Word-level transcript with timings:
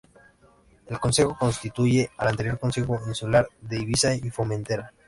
El 0.87 0.99
Consejo 0.99 1.37
sustituye 1.39 2.09
al 2.17 2.29
anterior 2.29 2.57
Consejo 2.57 2.99
Insular 3.07 3.47
de 3.61 3.77
Ibiza 3.83 4.15
y 4.15 4.31
Formentera. 4.31 4.91